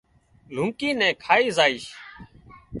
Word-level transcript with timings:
لونڪي 0.55 0.89
نين 0.99 1.13
کائي 1.23 1.47
زائيش 1.57 1.85